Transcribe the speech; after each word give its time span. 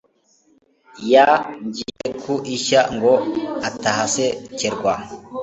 Ya 1.11 1.29
ngiye 1.65 2.07
ku 2.21 2.33
ishya 2.55 2.81
ngo 2.95 3.13
atahasekerwa 3.67 4.93